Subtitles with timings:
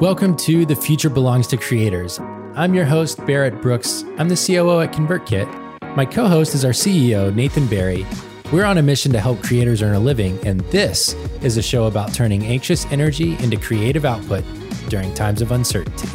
[0.00, 2.18] Welcome to The Future Belongs to Creators.
[2.54, 4.02] I'm your host, Barrett Brooks.
[4.16, 5.94] I'm the COO at ConvertKit.
[5.94, 8.06] My co host is our CEO, Nathan Barry.
[8.50, 11.84] We're on a mission to help creators earn a living, and this is a show
[11.84, 14.42] about turning anxious energy into creative output
[14.88, 16.08] during times of uncertainty.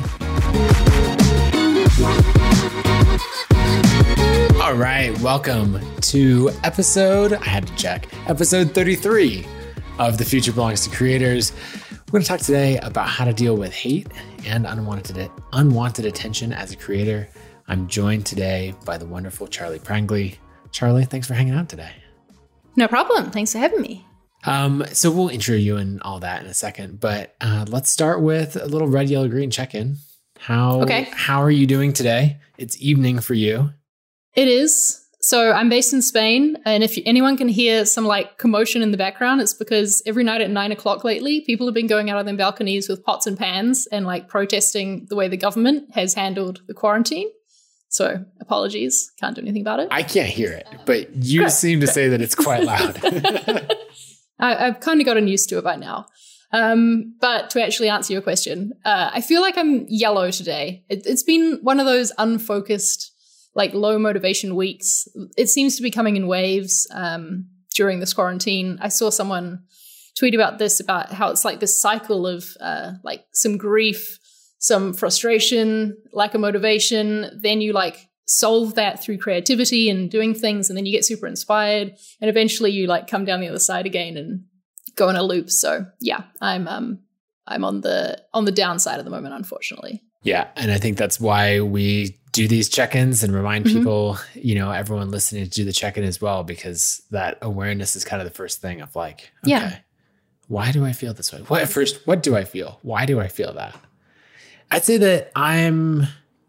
[4.60, 9.46] All right, welcome to episode, I had to check, episode 33
[10.00, 11.52] of The Future Belongs to Creators.
[12.16, 14.08] We're going to talk today about how to deal with hate
[14.46, 17.28] and unwanted unwanted attention as a creator.
[17.68, 20.38] I'm joined today by the wonderful Charli Prangley.
[20.70, 21.92] Charli, thanks for hanging out today.
[22.78, 23.32] No problem.
[23.32, 24.08] Thanks for having me.
[24.46, 28.22] Um, so we'll intro you and all that in a second, but uh, let's start
[28.22, 29.98] with a little red, yellow, green check-in.
[30.40, 31.10] How okay.
[31.12, 32.38] how are you doing today?
[32.58, 33.72] It's evening for you.
[34.36, 35.05] It is.
[35.26, 38.98] So I'm based in Spain, and if anyone can hear some like commotion in the
[38.98, 42.28] background, it's because every night at nine o'clock lately, people have been going out on
[42.28, 46.62] their balconies with pots and pans and like protesting the way the government has handled
[46.68, 47.28] the quarantine.
[47.90, 49.88] So apologies, can't do anything about it.
[49.90, 53.00] I can't hear it, but you seem to say that it's quite loud.
[54.40, 56.06] I, have kind of gotten used to it by now.
[56.52, 60.86] Um, but to actually answer your question, uh, I feel like I'm yellow today.
[60.88, 63.12] It, it's been one of those unfocused
[63.56, 65.08] like low motivation weeks.
[65.38, 68.78] It seems to be coming in waves um, during this quarantine.
[68.82, 69.64] I saw someone
[70.18, 74.20] tweet about this about how it's like this cycle of uh, like some grief,
[74.60, 77.40] some frustration, lack of motivation.
[77.42, 81.28] Then you like solve that through creativity and doing things, and then you get super
[81.28, 84.44] inspired, and eventually you like come down the other side again and
[84.96, 85.50] go in a loop.
[85.50, 87.00] So yeah, I'm um
[87.48, 90.02] I'm on the on the downside at the moment, unfortunately.
[90.24, 93.78] Yeah, and I think that's why we do these check-ins and remind mm-hmm.
[93.78, 98.04] people, you know, everyone listening to do the check-in as well, because that awareness is
[98.04, 99.78] kind of the first thing of like, okay, yeah.
[100.50, 101.40] why do I feel this way?
[101.48, 102.80] What first, what do I feel?
[102.82, 103.74] Why do I feel that?
[104.70, 106.08] I'd say that I'm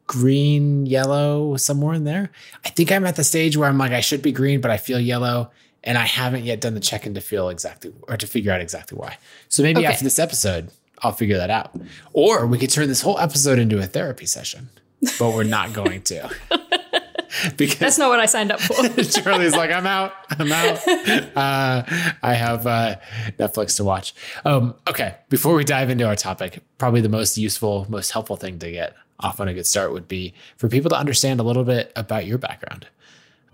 [0.08, 2.30] green, yellow, somewhere in there.
[2.64, 4.78] I think I'm at the stage where I'm like, I should be green, but I
[4.78, 5.52] feel yellow.
[5.84, 8.98] And I haven't yet done the check-in to feel exactly or to figure out exactly
[8.98, 9.18] why.
[9.48, 9.86] So maybe okay.
[9.86, 10.70] after this episode,
[11.02, 11.78] I'll figure that out.
[12.12, 14.68] Or we could turn this whole episode into a therapy session
[15.18, 16.30] but we're not going to.
[17.56, 18.74] because that's not what I signed up for.
[18.74, 20.12] Charli's like, I'm out.
[20.30, 20.88] I'm out.
[21.36, 21.82] Uh,
[22.22, 22.96] I have uh,
[23.38, 24.14] Netflix to watch.
[24.44, 28.58] Um, okay, before we dive into our topic, probably the most useful, most helpful thing
[28.60, 31.64] to get off on a good start would be for people to understand a little
[31.64, 32.86] bit about your background.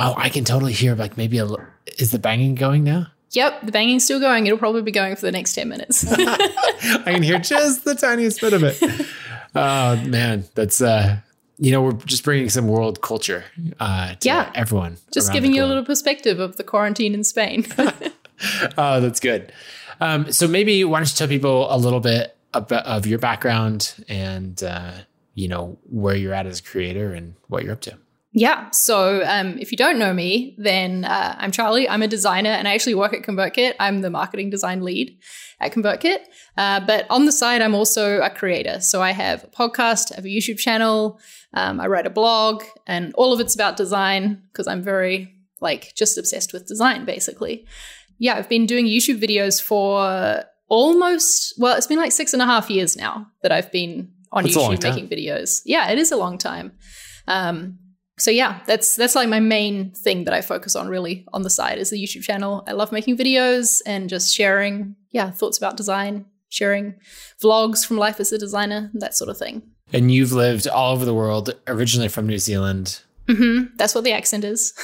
[0.00, 1.46] Oh, I can totally hear like maybe a
[1.98, 3.08] is the banging going now?
[3.30, 4.46] Yep, the banging's still going.
[4.46, 6.04] It'll probably be going for the next 10 minutes.
[6.12, 8.78] I can hear just the tiniest bit of it.
[9.54, 11.18] Oh man, that's uh
[11.58, 13.44] you know, we're just bringing some world culture
[13.78, 14.50] uh, to yeah.
[14.54, 14.96] everyone.
[15.12, 17.66] Just giving you a little perspective of the quarantine in Spain.
[18.78, 19.52] oh, that's good.
[20.00, 23.94] Um, so maybe why don't you tell people a little bit about, of your background
[24.08, 24.92] and uh,
[25.34, 27.96] you know where you're at as a creator and what you're up to.
[28.34, 28.70] Yeah.
[28.70, 31.86] So um, if you don't know me, then uh, I'm Charli.
[31.88, 33.74] I'm a designer and I actually work at ConvertKit.
[33.78, 35.18] I'm the marketing design lead
[35.60, 36.20] at ConvertKit.
[36.56, 38.80] Uh, but on the side, I'm also a creator.
[38.80, 41.20] So I have a podcast, I have a YouTube channel,
[41.52, 45.92] um, I write a blog, and all of it's about design because I'm very, like,
[45.94, 47.66] just obsessed with design, basically.
[48.18, 52.46] Yeah, I've been doing YouTube videos for almost, well, it's been like six and a
[52.46, 55.60] half years now that I've been on That's YouTube making videos.
[55.66, 56.72] Yeah, it is a long time.
[57.28, 57.78] Um,
[58.18, 61.50] so yeah, that's that's like my main thing that I focus on really on the
[61.50, 62.62] side is the YouTube channel.
[62.66, 66.94] I love making videos and just sharing, yeah, thoughts about design, sharing
[67.42, 69.62] vlogs from life as a designer, that sort of thing.
[69.92, 73.00] And you've lived all over the world, originally from New Zealand.
[73.26, 73.76] Mm-hmm.
[73.76, 74.74] That's what the accent is.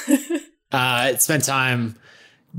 [0.71, 1.95] uh, spent time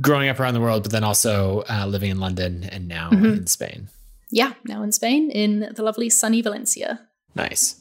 [0.01, 3.25] growing up around the world, but then also uh, living in London and now mm-hmm.
[3.25, 3.89] in Spain.
[4.31, 7.01] Yeah, now in Spain, in the lovely sunny Valencia.
[7.35, 7.80] Nice.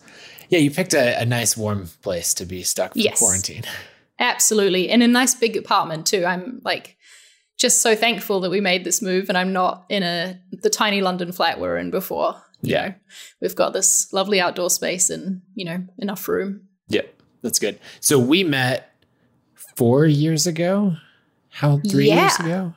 [0.50, 3.20] Yeah, you picked a, a nice warm place to be stuck for yes.
[3.20, 3.64] quarantine.
[4.20, 4.90] Absolutely.
[4.90, 6.26] And a nice big apartment too.
[6.26, 6.98] I'm like
[7.58, 11.02] just so thankful that we made this move and I'm not in a the tiny
[11.02, 12.36] London flat we are in before.
[12.62, 12.88] You yeah.
[12.88, 12.94] Know,
[13.42, 16.68] we've got this lovely outdoor space and, you know, enough room.
[16.90, 17.04] Yeah,
[17.42, 17.80] that's good.
[18.02, 18.92] So we met
[19.76, 20.96] four years ago.
[21.52, 22.22] How three yeah.
[22.22, 22.74] years ago?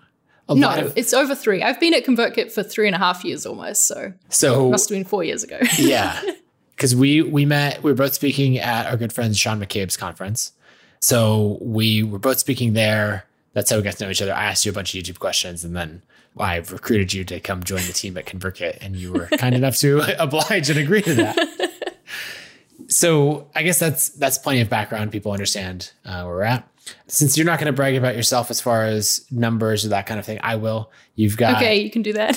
[0.49, 1.63] A no, of- it's over three.
[1.63, 3.87] I've been at ConvertKit for three and a half years almost.
[3.87, 5.59] So, so must have been four years ago.
[5.79, 6.21] yeah,
[6.83, 7.81] because we we met.
[7.85, 10.51] We were both speaking at our good friend Sean McCabe's conference.
[10.99, 14.35] So we were both speaking there that's how we got to know each other.
[14.35, 16.03] I asked you a bunch of YouTube questions and then
[16.39, 19.77] I recruited you to come join the team at ConvertKit and you were kind enough
[19.79, 21.95] to oblige and agree to that.
[22.89, 25.13] so I guess that's that's plenty of background.
[25.13, 26.69] People understand uh, where we're at.
[27.07, 30.19] Since you're not going to brag about yourself as far as numbers or that kind
[30.19, 30.91] of thing, I will.
[31.15, 31.81] You've got okay.
[31.81, 32.37] You can do that.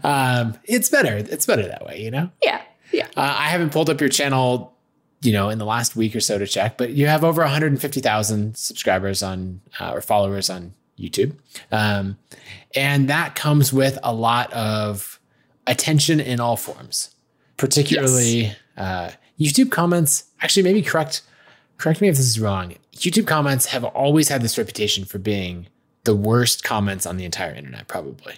[0.04, 1.16] um, it's better.
[1.16, 2.30] It's better that way, you know?
[2.42, 2.62] Yeah.
[2.94, 3.08] Yeah.
[3.16, 4.76] Uh, I haven't pulled up your channel,
[5.22, 8.56] you know, in the last week or so to check, but you have over 150,000
[8.56, 11.36] subscribers on uh, or followers on YouTube.
[11.72, 12.18] Um,
[12.74, 15.18] and that comes with a lot of
[15.66, 17.14] attention in all forms,
[17.56, 18.56] particularly yes.
[18.76, 20.24] uh, YouTube comments.
[20.40, 21.22] Actually, maybe correct
[21.78, 22.74] correct me if this is wrong.
[22.94, 25.66] YouTube comments have always had this reputation for being
[26.04, 28.34] the worst comments on the entire internet, probably.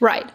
[0.00, 0.28] Right.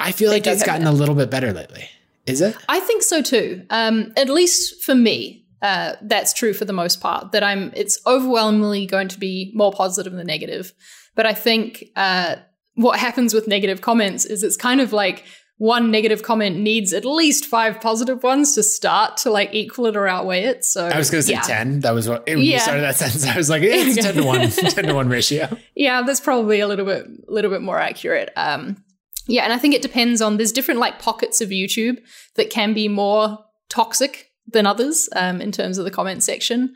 [0.00, 1.88] I feel they like it's gotten a little bit better lately.
[2.28, 2.56] Is it?
[2.68, 3.64] I think so too.
[3.70, 7.32] Um, at least for me, uh, that's true for the most part.
[7.32, 10.72] That I'm, it's overwhelmingly going to be more positive than negative.
[11.14, 12.36] But I think uh,
[12.74, 15.24] what happens with negative comments is it's kind of like
[15.58, 19.96] one negative comment needs at least five positive ones to start to like equal it
[19.96, 20.64] or outweigh it.
[20.64, 21.40] So I was going to say yeah.
[21.42, 21.80] 10.
[21.80, 22.54] That was what, when yeah.
[22.54, 25.48] you started that sentence, I was like, it's 10 to 1, 10 to 1 ratio.
[25.74, 28.30] Yeah, that's probably a little bit, a little bit more accurate.
[28.36, 28.84] Um,
[29.28, 31.98] yeah, and I think it depends on, there's different like pockets of YouTube
[32.34, 33.38] that can be more
[33.68, 36.74] toxic than others um, in terms of the comment section.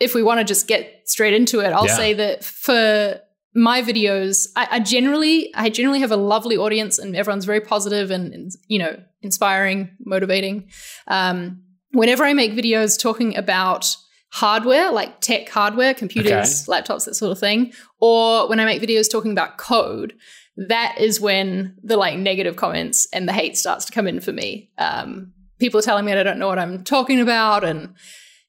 [0.00, 1.96] If we want to just get straight into it, I'll yeah.
[1.96, 3.20] say that for
[3.54, 8.10] my videos, I, I, generally, I generally have a lovely audience, and everyone's very positive
[8.10, 10.68] and, and you know, inspiring, motivating.
[11.06, 11.62] Um,
[11.92, 13.94] whenever I make videos talking about
[14.30, 16.80] hardware, like tech hardware, computers, okay.
[16.80, 20.14] laptops, that sort of thing, or when I make videos talking about code,
[20.56, 24.32] that is when the like negative comments and the hate starts to come in for
[24.32, 24.70] me.
[24.78, 27.94] Um, people are telling me I don't know what I'm talking about, and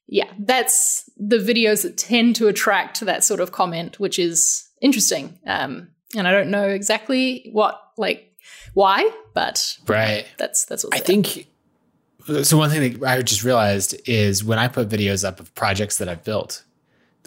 [0.06, 5.38] yeah, that's the videos that tend to attract that sort of comment, which is interesting.
[5.46, 8.32] Um, and I don't know exactly what, like,
[8.74, 10.26] why, but right.
[10.36, 11.48] That's that's what I think.
[12.42, 15.98] So one thing that I just realized is when I put videos up of projects
[15.98, 16.64] that I've built,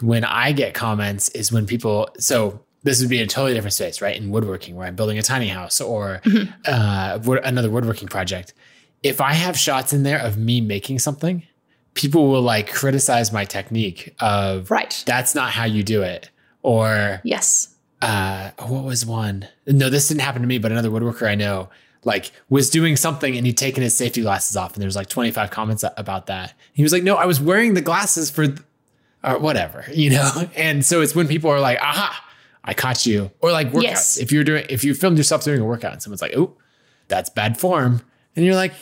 [0.02, 2.10] when I get comments is when people.
[2.20, 4.16] So this would be a totally different space, right?
[4.16, 6.52] In woodworking, where I'm building a tiny house or mm-hmm.
[6.66, 8.54] uh, another woodworking project.
[9.04, 11.44] If I have shots in there of me making something,
[11.94, 15.04] people will like criticize my technique of right.
[15.06, 16.30] That's not how you do it
[16.62, 17.76] or yes.
[18.02, 19.48] Uh, what was one?
[19.66, 21.70] No, this didn't happen to me, but another woodworker I know
[22.04, 25.10] like was doing something and he'd taken his safety glasses off and there was like
[25.10, 26.54] 25 comments about that.
[26.74, 28.60] He was like, no, I was wearing the glasses for th-
[29.24, 30.50] or whatever, you know?
[30.56, 32.24] And so it's when people are like, aha,
[32.68, 33.32] I caught you.
[33.40, 33.84] Or like workouts.
[33.84, 34.18] Yes.
[34.18, 36.56] If you're doing, if you filmed yourself doing a workout and someone's like, oh,
[37.08, 38.02] that's bad form.
[38.36, 38.74] And you're like,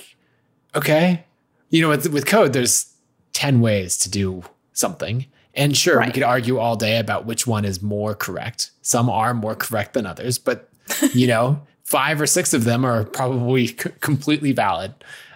[0.73, 1.23] okay.
[1.69, 2.93] You know, with, with code, there's
[3.33, 4.43] 10 ways to do
[4.73, 5.27] something.
[5.53, 6.07] And sure, right.
[6.07, 8.71] we could argue all day about which one is more correct.
[8.81, 10.69] Some are more correct than others, but
[11.13, 14.93] you know, five or six of them are probably c- completely valid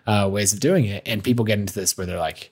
[0.07, 1.03] uh, ways of doing it.
[1.05, 2.51] And people get into this where they're like,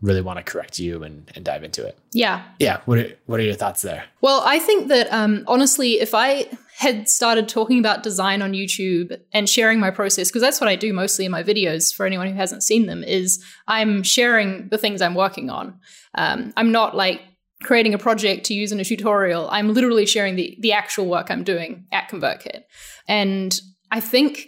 [0.00, 1.98] really want to correct you and, and dive into it.
[2.12, 2.42] Yeah.
[2.58, 2.80] Yeah.
[2.84, 4.04] What are, what are your thoughts there?
[4.20, 6.46] Well, I think that um, honestly, if I
[6.76, 10.76] had started talking about design on YouTube and sharing my process, because that's what I
[10.76, 14.78] do mostly in my videos for anyone who hasn't seen them, is I'm sharing the
[14.78, 15.80] things I'm working on.
[16.14, 17.20] Um, I'm not like
[17.64, 19.48] creating a project to use in a tutorial.
[19.50, 22.62] I'm literally sharing the the actual work I'm doing at ConvertKit.
[23.08, 23.60] And
[23.90, 24.46] I think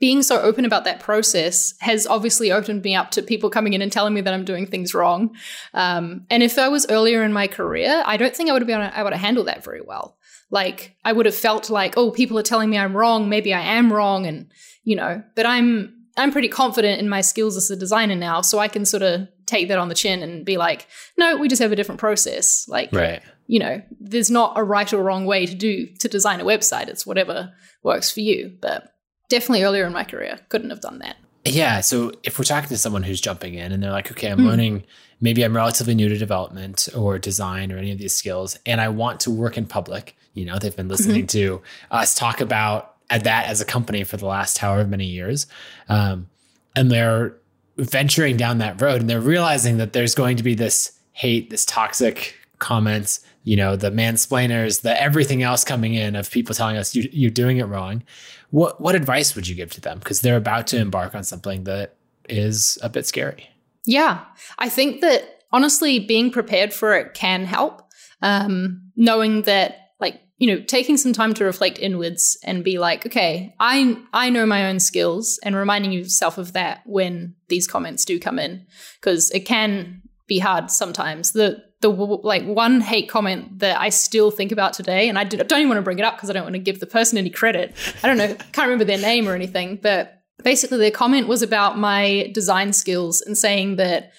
[0.00, 3.82] being so open about that process has obviously opened me up to people coming in
[3.82, 5.34] and telling me that I'm doing things wrong.
[5.74, 8.66] Um, and if I was earlier in my career, I don't think I would have
[8.66, 10.18] been able to handle that very well.
[10.50, 13.28] Like I would have felt like, oh, people are telling me I'm wrong.
[13.28, 14.50] Maybe I am wrong, and
[14.82, 15.22] you know.
[15.34, 18.86] But I'm I'm pretty confident in my skills as a designer now, so I can
[18.86, 20.86] sort of take that on the chin and be like,
[21.16, 22.66] no, we just have a different process.
[22.68, 23.22] Like, right.
[23.46, 26.88] you know, there's not a right or wrong way to do to design a website.
[26.88, 28.56] It's whatever works for you.
[28.60, 28.92] But
[29.28, 31.16] definitely earlier in my career, couldn't have done that.
[31.44, 31.80] Yeah.
[31.80, 34.46] So if we're talking to someone who's jumping in and they're like, okay, I'm mm.
[34.46, 34.84] learning,
[35.20, 38.88] maybe I'm relatively new to development or design or any of these skills, and I
[38.88, 40.16] want to work in public.
[40.34, 41.58] You know, they've been listening mm-hmm.
[41.58, 45.46] to us talk about that as a company for the last however many years.
[45.88, 46.28] Um,
[46.76, 47.34] and they're
[47.76, 51.64] venturing down that road and they're realizing that there's going to be this hate, this
[51.64, 56.94] toxic comments, you know, the mansplainers, the everything else coming in of people telling us
[56.94, 58.02] you, you're doing it wrong.
[58.50, 59.98] What what advice would you give to them?
[59.98, 61.96] Because they're about to embark on something that
[62.28, 63.48] is a bit scary.
[63.84, 64.24] Yeah,
[64.58, 67.82] I think that honestly, being prepared for it can help.
[68.20, 73.06] Um, knowing that like you know, taking some time to reflect inwards and be like,
[73.06, 78.04] okay, I I know my own skills and reminding yourself of that when these comments
[78.04, 78.66] do come in
[79.00, 81.32] because it can be hard sometimes.
[81.32, 85.52] The the like one hate comment that I still think about today, and I, don't
[85.52, 87.30] even want to bring it up because I don't want to give the person any
[87.30, 87.74] credit.
[88.02, 91.78] I don't know, can't remember their name or anything, but basically their comment was about
[91.78, 94.12] my design skills and saying that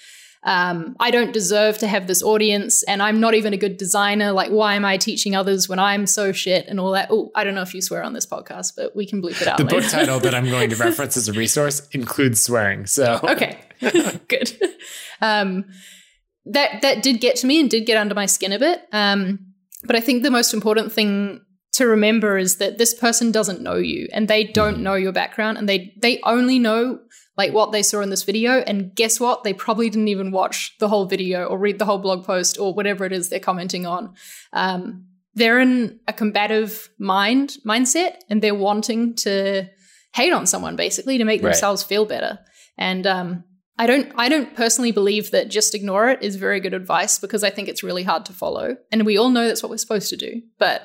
[0.43, 4.31] um, I don't deserve to have this audience and I'm not even a good designer.
[4.31, 7.09] Like, why am I teaching others when I'm so shit and all that?
[7.11, 9.47] Oh, I don't know if you swear on this podcast, but we can bleep it
[9.47, 9.57] out.
[9.57, 9.81] The later.
[9.81, 12.85] book title that I'm going to reference as a resource includes swearing.
[12.85, 13.59] So, okay,
[14.27, 14.57] good.
[15.21, 15.65] Um,
[16.51, 18.81] that, that did get to me and did get under my skin a bit.
[18.91, 19.39] Um,
[19.83, 21.41] but I think the most important thing
[21.73, 24.83] to remember is that this person doesn't know you and they don't mm-hmm.
[24.83, 26.99] know your background and they they only know
[27.37, 28.59] like what they saw in this video.
[28.59, 29.45] And guess what?
[29.45, 32.73] They probably didn't even watch the whole video or read the whole blog post or
[32.73, 34.13] whatever it is they're commenting on.
[34.51, 39.69] Um, they're in a combative mind mindset and they're wanting to
[40.13, 41.51] hate on someone basically to make right.
[41.51, 42.39] themselves feel better.
[42.77, 43.45] And um,
[43.79, 47.45] I don't I don't personally believe that just ignore it is very good advice because
[47.45, 48.75] I think it's really hard to follow.
[48.91, 50.41] And we all know that's what we're supposed to do.
[50.59, 50.81] But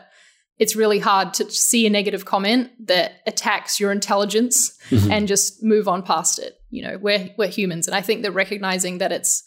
[0.59, 5.11] it's really hard to see a negative comment that attacks your intelligence mm-hmm.
[5.11, 6.55] and just move on past it.
[6.71, 9.43] You know, we're we're humans, and I think that recognizing that it's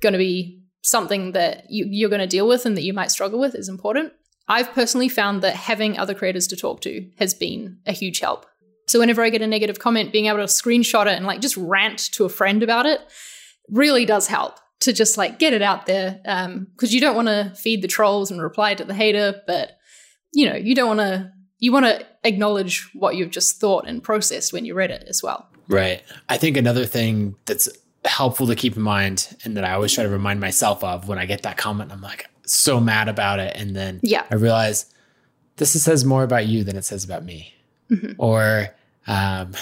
[0.00, 3.12] going to be something that you, you're going to deal with and that you might
[3.12, 4.12] struggle with is important.
[4.48, 8.46] I've personally found that having other creators to talk to has been a huge help.
[8.88, 11.56] So whenever I get a negative comment, being able to screenshot it and like just
[11.56, 13.00] rant to a friend about it
[13.68, 17.28] really does help to just like get it out there because um, you don't want
[17.28, 19.78] to feed the trolls and reply to the hater, but
[20.32, 24.02] you know, you don't want to, you want to acknowledge what you've just thought and
[24.02, 25.48] processed when you read it as well.
[25.68, 26.02] Right.
[26.28, 27.68] I think another thing that's
[28.04, 31.18] helpful to keep in mind and that I always try to remind myself of when
[31.18, 33.54] I get that comment, I'm like so mad about it.
[33.56, 34.24] And then yeah.
[34.30, 34.86] I realize
[35.56, 37.52] this says more about you than it says about me.
[37.90, 38.12] Mm-hmm.
[38.18, 38.68] Or
[39.08, 39.54] um,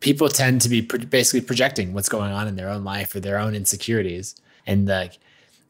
[0.00, 3.20] people tend to be pro- basically projecting what's going on in their own life or
[3.20, 4.34] their own insecurities.
[4.66, 5.18] And like,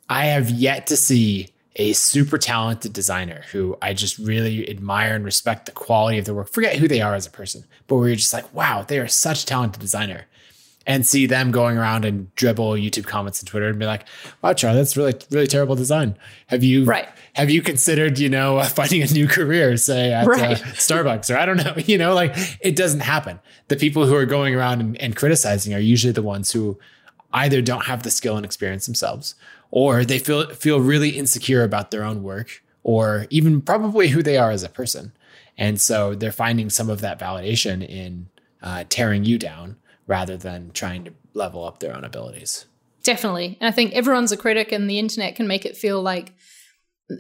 [0.09, 5.25] I have yet to see a super talented designer who I just really admire and
[5.25, 6.51] respect the quality of their work.
[6.51, 9.09] Forget who they are as a person, but where you're just like, wow, they are
[9.09, 10.27] such a talented designer.
[10.85, 14.05] And see them going around and Dribbble YouTube comments and Twitter and be like,
[14.43, 16.17] "Wow, Charli, that's really, really terrible design.
[16.49, 17.09] Have you, right.
[17.35, 20.61] have you considered, you know, finding a new career, say at uh, right.
[20.61, 23.39] uh, Starbucks or I don't know, you know, like it doesn't happen.
[23.69, 26.79] The people who are going around and, and criticizing are usually the ones who
[27.33, 29.37] either don't have the skill and experience themselves
[29.71, 34.37] or they feel feel really insecure about their own work or even probably who they
[34.37, 35.13] are as a person.
[35.59, 38.29] And so they're finding some of that validation in
[38.63, 42.67] uh, tearing you down rather than trying to level up their own abilities.
[43.03, 43.59] Definitely.
[43.61, 46.33] And I think everyone's a critic, and the internet can make it feel like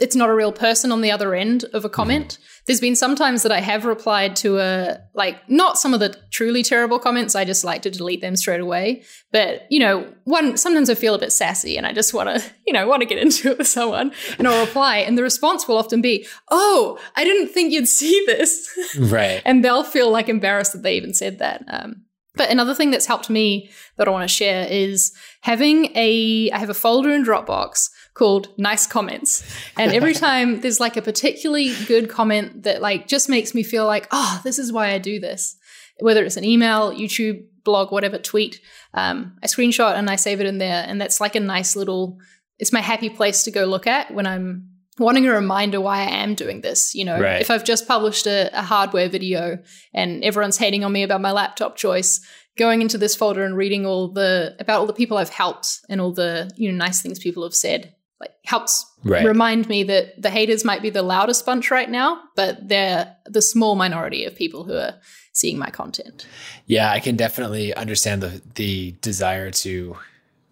[0.00, 2.38] it's not a real person on the other end of a comment.
[2.40, 2.64] Mm.
[2.66, 6.16] There's been some times that I have replied to a like not some of the
[6.30, 7.34] truly terrible comments.
[7.34, 9.02] I just like to delete them straight away.
[9.32, 12.50] But you know, one sometimes I feel a bit sassy and I just want to
[12.66, 15.66] you know want to get into it with someone, and I'll reply, and the response
[15.66, 19.42] will often be, "Oh, I didn't think you'd see this," right?
[19.44, 21.64] and they'll feel like embarrassed that they even said that.
[21.68, 25.12] Um, but another thing that's helped me that I want to share is
[25.42, 29.44] having a I have a folder in Dropbox called nice comments.
[29.76, 33.86] And every time there's like a particularly good comment that like just makes me feel
[33.86, 35.56] like, oh, this is why I do this.
[36.00, 38.60] Whether it's an email, YouTube, blog, whatever, tweet,
[38.94, 40.84] um, I screenshot and I save it in there.
[40.86, 42.18] And that's like a nice little,
[42.58, 46.10] it's my happy place to go look at when I'm wanting a reminder why I
[46.22, 46.94] am doing this.
[46.94, 47.40] You know, right.
[47.40, 49.58] if I've just published a, a, hardware video
[49.94, 52.20] and everyone's hating on me about my laptop choice,
[52.58, 56.00] going into this folder and reading all the about all the people I've helped and
[56.00, 59.26] all the you know nice things people have said like helps right.
[59.26, 63.42] remind me that the haters might be the loudest bunch right now, but they're the
[63.42, 64.94] small minority of people who are
[65.32, 66.24] seeing my content.
[66.66, 69.96] Yeah, I can definitely understand the the desire to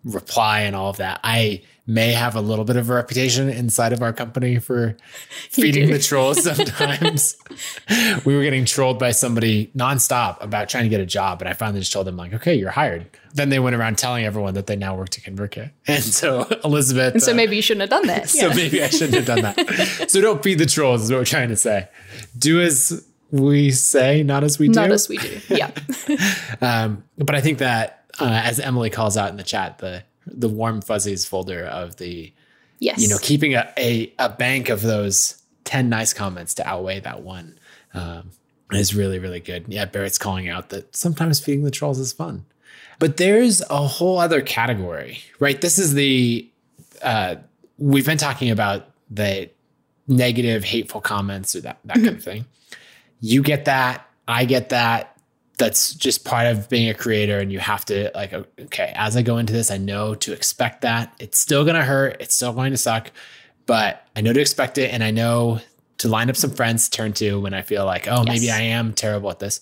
[0.04, 1.20] reply and all of that.
[1.22, 4.96] I may have a little bit of a reputation inside of our company for
[5.50, 7.36] feeding the trolls sometimes.
[8.24, 11.42] we were getting trolled by somebody nonstop about trying to get a job.
[11.42, 13.10] And I finally just told them, like, okay, you're hired.
[13.34, 15.72] Then they went around telling everyone that they now work to ConvertKit.
[15.86, 17.14] And so Elizabeth.
[17.14, 18.30] And so uh, maybe you shouldn't have done that.
[18.30, 18.54] so yeah.
[18.54, 20.10] maybe I shouldn't have done that.
[20.10, 21.88] so don't feed the trolls, is what we're trying to say.
[22.38, 24.74] Do as we say, not as we do.
[24.74, 25.40] Not as we do.
[25.48, 25.70] Yeah.
[26.60, 30.48] um, but I think that, uh, as Emily calls out in the chat, the the
[30.48, 32.32] warm fuzzies folder of the
[32.78, 37.00] yes you know keeping a, a, a bank of those 10 nice comments to outweigh
[37.00, 37.58] that one
[37.94, 38.30] um,
[38.72, 39.64] is really really good.
[39.68, 42.44] Yeah barrett's calling out that sometimes feeding the trolls is fun.
[42.98, 45.60] But there's a whole other category right?
[45.60, 46.48] This is the
[47.02, 47.36] uh,
[47.78, 49.50] we've been talking about the
[50.06, 52.44] negative hateful comments or that, that kind of thing.
[53.20, 55.09] You get that i get that
[55.60, 59.22] that's just part of being a creator and you have to like okay as i
[59.22, 62.52] go into this i know to expect that it's still going to hurt it's still
[62.52, 63.12] going to suck
[63.66, 65.60] but i know to expect it and i know
[65.98, 68.28] to line up some friends to turn to when i feel like oh yes.
[68.28, 69.60] maybe i am terrible at this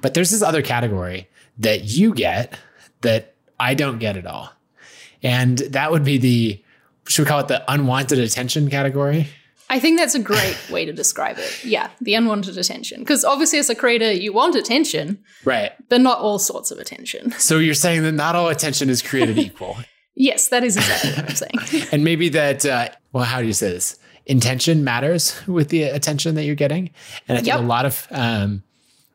[0.00, 1.28] but there's this other category
[1.58, 2.56] that you get
[3.00, 4.52] that i don't get at all
[5.22, 6.62] And that would be the,
[7.06, 9.28] should we call it the unwanted attention category?
[9.70, 11.64] I think that's a great way to describe it.
[11.64, 13.00] Yeah, the unwanted attention.
[13.00, 15.72] Because obviously, as a creator, you want attention, right?
[15.88, 17.32] But not all sorts of attention.
[17.50, 19.76] So you're saying that not all attention is created equal.
[20.14, 21.88] yes, that is exactly what I'm saying.
[21.92, 22.66] and maybe that.
[22.66, 23.98] Uh, well, how do you say this?
[24.26, 26.90] Intention matters with the attention that you're getting,
[27.28, 27.60] and I think yep.
[27.60, 28.06] a lot of.
[28.10, 28.62] Um,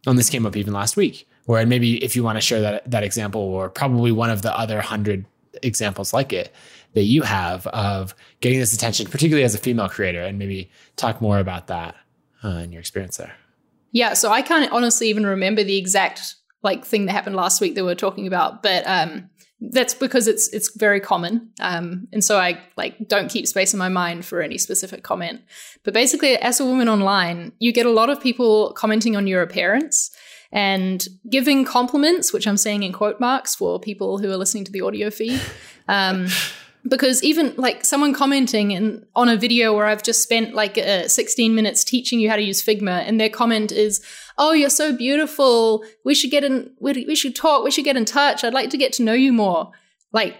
[0.07, 2.89] and this came up even last week, where maybe if you want to share that
[2.89, 5.25] that example, or probably one of the other hundred
[5.61, 6.53] examples like it,
[6.95, 11.21] that you have of getting this attention, particularly as a female creator, and maybe talk
[11.21, 11.95] more about that
[12.43, 13.33] uh, in your experience there.
[13.91, 17.75] Yeah, so I can't honestly even remember the exact like thing that happened last week
[17.75, 19.29] that we are talking about, but um,
[19.61, 23.77] that's because it's it's very common, um, and so I like don't keep space in
[23.77, 25.41] my mind for any specific comment.
[25.83, 29.41] But basically, as a woman online, you get a lot of people commenting on your
[29.41, 30.11] appearance
[30.51, 34.71] and giving compliments, which I'm saying in quote marks for people who are listening to
[34.71, 35.41] the audio feed.
[35.87, 36.27] Um,
[36.87, 41.07] because even like someone commenting in, on a video where I've just spent like uh,
[41.07, 44.03] 16 minutes teaching you how to use Figma, and their comment is,
[44.37, 45.83] "Oh, you're so beautiful.
[46.03, 46.71] We should get in.
[46.79, 47.63] We should talk.
[47.63, 48.43] We should get in touch.
[48.43, 49.71] I'd like to get to know you more."
[50.13, 50.37] Like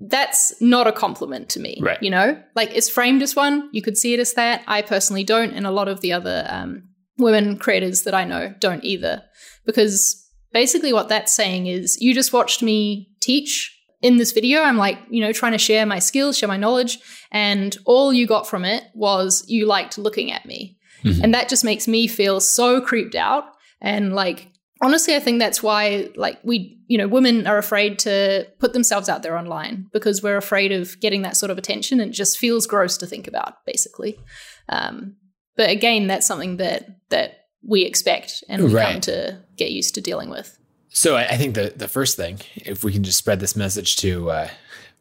[0.00, 1.78] that's not a compliment to me.
[1.80, 2.02] Right.
[2.02, 3.68] You know, like it's framed as one.
[3.72, 4.62] You could see it as that.
[4.66, 6.88] I personally don't, and a lot of the other um,
[7.18, 9.22] women creators that I know don't either,
[9.66, 10.20] because
[10.52, 13.73] basically what that's saying is you just watched me teach
[14.04, 16.98] in this video, I'm like, you know, trying to share my skills, share my knowledge.
[17.32, 20.76] And all you got from it was you liked looking at me.
[21.04, 21.24] Mm-hmm.
[21.24, 23.44] And that just makes me feel so creeped out.
[23.80, 28.46] And like, honestly, I think that's why, like, we, you know, women are afraid to
[28.58, 31.98] put themselves out there online because we're afraid of getting that sort of attention.
[31.98, 34.20] And it just feels gross to think about, basically.
[34.68, 35.16] Um,
[35.56, 38.92] but again, that's something that, that, we expect and we right.
[38.92, 40.58] come to get used to dealing with.
[40.94, 44.30] So I, think the the first thing, if we can just spread this message to
[44.30, 44.48] uh,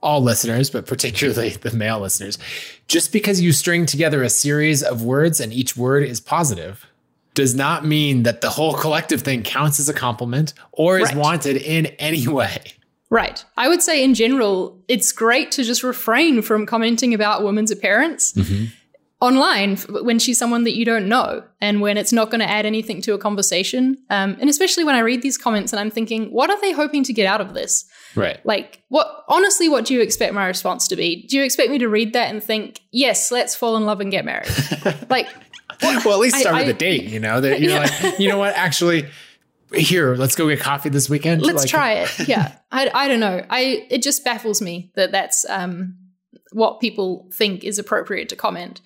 [0.01, 2.39] all listeners, but particularly the male listeners,
[2.87, 6.87] just because you string together a series of words and each word is positive,
[7.35, 11.15] does not mean that the whole collective thing counts as a compliment or is right.
[11.15, 12.57] wanted in any way.
[13.11, 13.45] Right.
[13.55, 18.33] I would say in general, it's great to just refrain from commenting about women's appearance.
[18.33, 18.65] Mm-hmm
[19.23, 22.65] online when she's someone that you don't know and when it's not going to add
[22.65, 23.97] anything to a conversation.
[24.09, 27.05] Um, and especially when I read these comments and I'm thinking, what are they hoping
[27.05, 27.85] to get out of this?
[28.15, 28.45] Right.
[28.45, 31.25] Like, what, honestly, what do you expect my response to be?
[31.25, 34.11] Do you expect me to read that and think, yes, let's fall in love and
[34.11, 34.51] get married?
[35.09, 35.29] like,
[35.81, 37.97] well, at least start I, with a date, you know, that you're yeah.
[38.03, 39.07] like, you know what, actually,
[39.73, 41.43] here, let's go get coffee this weekend.
[41.43, 42.27] Let's like, try it.
[42.27, 42.57] Yeah.
[42.73, 43.45] I, I don't know.
[43.49, 45.95] I, it just baffles me that that's, um,
[46.51, 48.81] what people think is appropriate to comment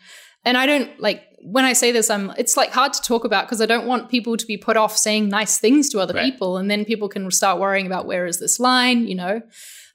[0.48, 3.46] and I don't like when I say this, I'm it's like hard to talk about
[3.46, 6.32] because I don't want people to be put off saying nice things to other right.
[6.32, 9.42] people, and then people can start worrying about where is this line, you know.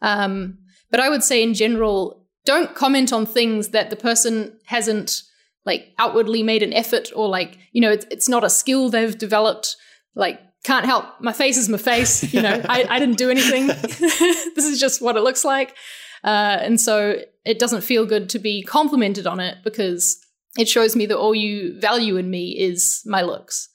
[0.02, 0.58] Um,
[0.90, 5.22] but I would say in general, don't comment on things that the person hasn't
[5.64, 9.16] like outwardly made an effort or like you know it's, it's not a skill they've
[9.16, 9.76] developed.
[10.14, 12.60] Like can't help my face is my face, you know.
[12.68, 13.66] I, I didn't do anything.
[13.68, 15.74] this is just what it looks like.
[16.22, 20.22] Uh, and so it doesn't feel good to be complimented on it because
[20.58, 23.68] it shows me that all you value in me is my looks.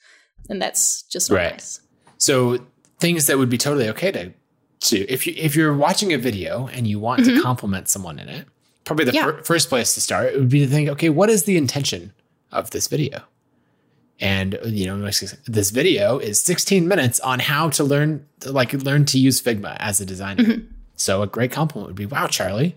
[0.50, 1.52] And that's just not right.
[1.54, 1.82] nice.
[2.18, 2.60] So
[3.00, 4.34] things that would be totally okay to
[4.80, 7.38] to if you if you're watching a video and you want mm-hmm.
[7.38, 8.48] to compliment someone in it,
[8.86, 9.26] probably the yeah.
[9.26, 12.14] fir- first place to start would be to think, okay, what is the intention
[12.52, 13.24] of this video?
[14.20, 15.00] And you know,
[15.48, 20.00] this video is 16 minutes on how to learn like learn to use Figma as
[20.00, 20.44] a designer.
[20.44, 20.66] Mm-hmm.
[20.96, 22.74] So a great compliment would be, "Wow, Charli,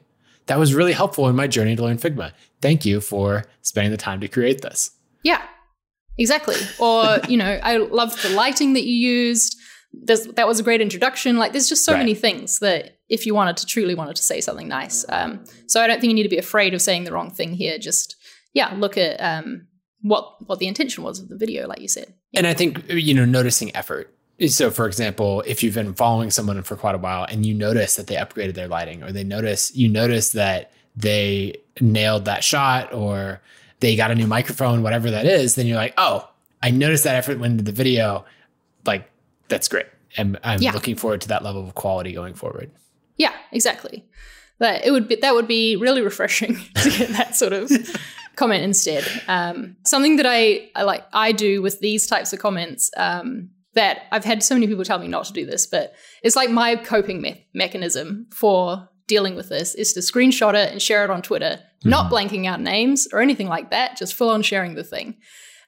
[0.50, 2.32] that was really helpful in my journey to learn Figma.
[2.60, 4.90] Thank you for spending the time to create this.
[5.22, 5.40] Yeah,
[6.18, 6.56] exactly.
[6.80, 9.56] Or, you know, I loved the lighting that you used.
[9.92, 11.36] There's, that was a great introduction.
[11.36, 12.00] Like, there's just so right.
[12.00, 15.04] many things that if you wanted to truly wanted to say something nice.
[15.08, 17.52] Um, so I don't think you need to be afraid of saying the wrong thing
[17.52, 17.78] here.
[17.78, 18.16] Just,
[18.52, 19.68] yeah, look at um,
[20.02, 22.12] what what the intention was of the video, like you said.
[22.32, 22.40] Yeah.
[22.40, 24.12] And I think you know, noticing effort
[24.48, 27.96] so, for example, if you've been following someone for quite a while and you notice
[27.96, 32.92] that they upgraded their lighting, or they notice you notice that they nailed that shot,
[32.92, 33.40] or
[33.80, 36.28] they got a new microphone, whatever that is, then you're like, oh,
[36.62, 38.24] I noticed that effort went into the video.
[38.84, 39.10] Like,
[39.48, 39.86] that's great.
[40.16, 40.72] And I'm yeah.
[40.72, 42.70] looking forward to that level of quality going forward.
[43.16, 44.04] Yeah, exactly.
[44.58, 47.70] That it would be that would be really refreshing to get that sort of
[48.36, 49.06] comment instead.
[49.28, 52.90] Um, something that I, I like I do with these types of comments.
[52.96, 56.36] Um, that I've had so many people tell me not to do this, but it's
[56.36, 61.04] like my coping me- mechanism for dealing with this is to screenshot it and share
[61.04, 61.88] it on Twitter, mm-hmm.
[61.88, 65.16] not blanking out names or anything like that, just full on sharing the thing.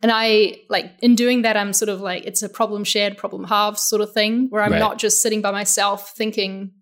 [0.02, 3.44] And I like in doing that, I'm sort of like it's a problem shared, problem
[3.44, 4.78] halved sort of thing where I'm right.
[4.78, 6.72] not just sitting by myself thinking,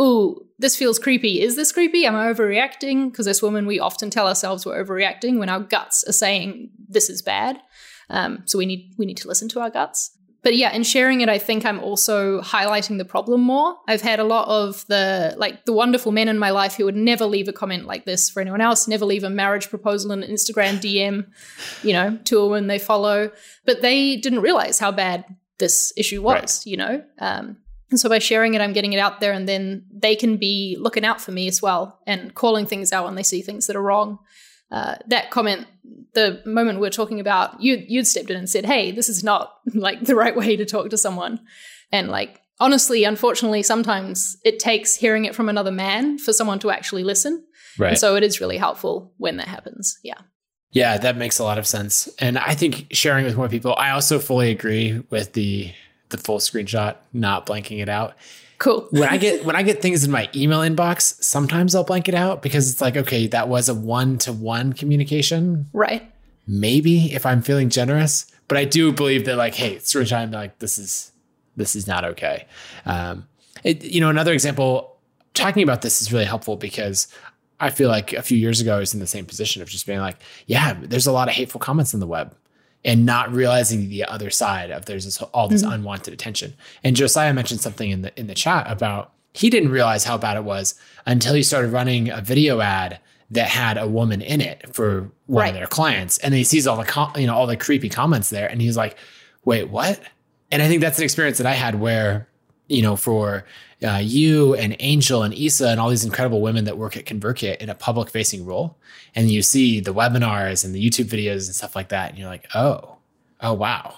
[0.00, 1.42] ooh, this feels creepy.
[1.42, 2.06] Is this creepy?
[2.06, 3.10] Am I overreacting?
[3.10, 7.10] Because as women, we often tell ourselves we're overreacting when our guts are saying this
[7.10, 7.60] is bad.
[8.08, 10.10] Um, so we need we need to listen to our guts.
[10.42, 13.76] But yeah, in sharing it, I think I'm also highlighting the problem more.
[13.86, 16.96] I've had a lot of the like the wonderful men in my life who would
[16.96, 20.22] never leave a comment like this for anyone else, never leave a marriage proposal in
[20.22, 21.26] an Instagram DM,
[21.84, 23.30] you know, to a woman they follow.
[23.66, 25.24] But they didn't realize how bad
[25.58, 26.66] this issue was, right.
[26.66, 27.04] you know.
[27.18, 27.58] Um,
[27.90, 30.76] and so by sharing it, I'm getting it out there, and then they can be
[30.78, 33.76] looking out for me as well and calling things out when they see things that
[33.76, 34.18] are wrong.
[34.70, 35.66] Uh, that comment,
[36.14, 39.24] the moment we are talking about, you you'd stepped in and said, "Hey, this is
[39.24, 41.40] not like the right way to talk to someone,"
[41.92, 46.70] and like honestly, unfortunately, sometimes it takes hearing it from another man for someone to
[46.70, 47.44] actually listen.
[47.78, 47.90] Right.
[47.90, 49.98] And so it is really helpful when that happens.
[50.04, 50.18] Yeah.
[50.72, 52.08] Yeah, that makes a lot of sense.
[52.20, 55.72] And I think sharing with more people, I also fully agree with the
[56.10, 58.16] the full screenshot, not blanking it out.
[58.60, 58.86] Cool.
[58.90, 62.14] when I get when I get things in my email inbox, sometimes I'll blank it
[62.14, 65.68] out because it's like, okay, that was a one to one communication.
[65.72, 66.08] Right.
[66.46, 70.78] Maybe if I'm feeling generous, but I do believe that like, hey, screenshot, like this
[70.78, 71.10] is
[71.56, 72.46] this is not okay.
[72.84, 73.26] Um,
[73.64, 74.98] it, you know, another example
[75.32, 77.08] talking about this is really helpful because
[77.60, 79.86] I feel like a few years ago I was in the same position of just
[79.86, 82.34] being like, yeah, there's a lot of hateful comments on the web
[82.84, 85.72] and not realizing the other side of there's this, all this mm-hmm.
[85.72, 86.54] unwanted attention.
[86.82, 90.36] And Josiah mentioned something in the in the chat about he didn't realize how bad
[90.36, 90.74] it was
[91.06, 92.98] until he started running a video ad
[93.30, 95.48] that had a woman in it for one right.
[95.48, 97.88] of their clients, and then he sees all the com- you know all the creepy
[97.88, 98.96] comments there, and he's like,
[99.44, 100.00] "Wait, what?"
[100.50, 102.28] And I think that's an experience that I had where
[102.66, 103.44] you know for
[103.82, 107.58] uh, you and Angel and Isa and all these incredible women that work at ConvertKit
[107.58, 108.78] in a public facing role.
[109.14, 112.10] And you see the webinars and the YouTube videos and stuff like that.
[112.10, 112.98] And you're like, oh,
[113.40, 113.94] oh, wow.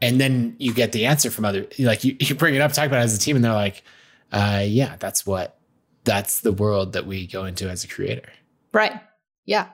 [0.00, 2.86] And then you get the answer from other, like you, you bring it up, talk
[2.86, 3.82] about it as a team, and they're like,
[4.32, 5.58] uh, yeah, that's what,
[6.04, 8.28] that's the world that we go into as a creator.
[8.72, 9.00] Right.
[9.44, 9.68] Yeah.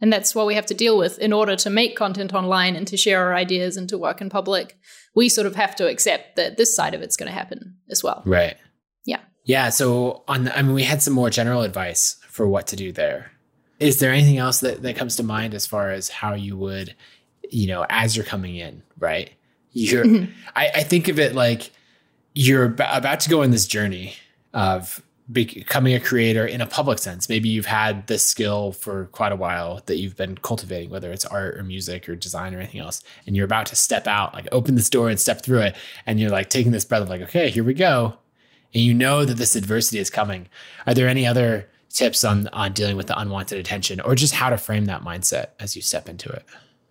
[0.00, 2.86] And that's what we have to deal with in order to make content online and
[2.88, 4.76] to share our ideas and to work in public.
[5.14, 8.02] We sort of have to accept that this side of it's going to happen as
[8.02, 8.22] well.
[8.26, 8.56] Right.
[9.44, 9.70] Yeah.
[9.70, 13.32] So on, I mean, we had some more general advice for what to do there.
[13.80, 16.94] Is there anything else that, that comes to mind as far as how you would,
[17.50, 19.30] you know, as you're coming in, right?
[19.72, 20.32] You're, mm-hmm.
[20.54, 21.70] I, I think of it like
[22.34, 24.14] you're about to go on this journey
[24.54, 27.28] of becoming a creator in a public sense.
[27.28, 31.24] Maybe you've had this skill for quite a while that you've been cultivating, whether it's
[31.24, 34.46] art or music or design or anything else, and you're about to step out, like
[34.52, 35.76] open this door and step through it,
[36.06, 38.16] and you're like taking this breath of like, okay, here we go
[38.74, 40.48] and you know that this adversity is coming.
[40.86, 44.50] Are there any other tips on on dealing with the unwanted attention or just how
[44.50, 46.44] to frame that mindset as you step into it?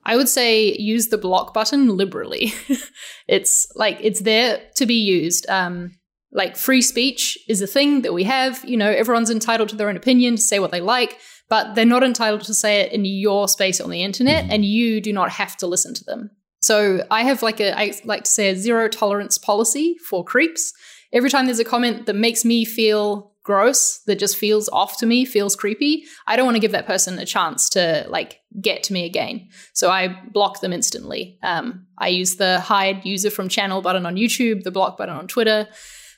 [0.04, 2.54] I would say use the block button liberally.
[3.28, 5.48] it's like it's there to be used.
[5.50, 5.91] Um,
[6.32, 8.63] like free speech is a thing that we have.
[8.65, 11.17] You know, everyone's entitled to their own opinion to say what they like,
[11.50, 14.54] but they're not entitled to say it in your space on the internet, mm-hmm.
[14.54, 16.32] and you do not have to listen to them.
[16.62, 20.74] So I have like a I like to say a zero tolerance policy for creeps
[21.13, 25.06] every time there's a comment that makes me feel gross, that just feels off to
[25.06, 28.84] me, feels creepy, I don't want to give that person a chance to like get
[28.84, 29.50] to me again.
[29.74, 31.39] So I block them instantly.
[31.41, 35.28] Um, I use the hide user from channel button on YouTube, the block button on
[35.28, 35.67] Twitter.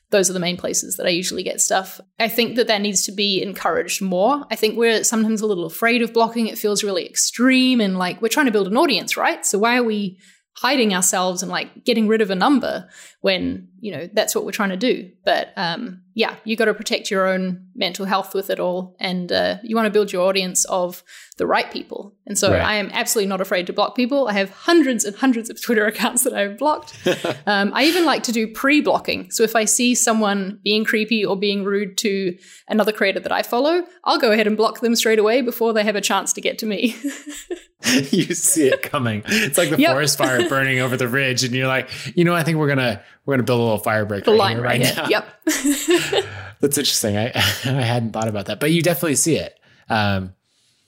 [0.09, 1.99] Those are the main places that I usually get stuff.
[2.19, 4.45] I think that that needs to be encouraged more.
[4.51, 6.47] I think we're sometimes a little afraid of blocking.
[6.47, 9.43] It feels really extreme and like we're trying to build an audience, right?
[9.45, 10.19] So why are we
[10.55, 12.87] hiding ourselves and like getting rid of a number
[13.21, 15.09] when you know that's what we're trying to do.
[15.25, 19.31] But um, yeah you got to protect your own mental health with it all and
[19.31, 21.03] uh, you want to build your audience of
[21.37, 22.13] the right people.
[22.27, 22.61] And so right.
[22.61, 24.27] i am absolutely not afraid to block people.
[24.27, 26.93] I have hundreds and hundreds of twitter accounts that i've blocked.
[27.45, 29.31] Um, i even like to do pre-blocking.
[29.31, 32.37] So if i see someone being creepy or being rude to
[32.67, 35.83] another creator that i follow i'll go ahead and block them straight away before they
[35.83, 36.95] have a chance to get to me
[38.11, 39.91] you see it coming it's like the yep.
[39.91, 43.01] forest fire burning over the ridge and you're like you know i think we're gonna
[43.25, 45.07] we're gonna build a little fire break the right line right, right now.
[45.07, 45.45] Yep.
[46.59, 47.17] That's interesting.
[47.17, 49.59] I I hadn't thought about that, but you definitely see it.
[49.89, 50.33] Um,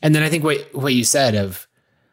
[0.01, 1.67] and then I think what what you said of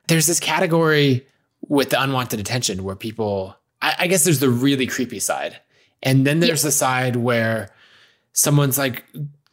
[0.08, 1.26] there's this category
[1.68, 5.60] with the unwanted attention where people I, I guess there's the really creepy side,
[6.02, 6.68] and then there's yep.
[6.68, 7.70] the side where
[8.32, 9.04] someone's like,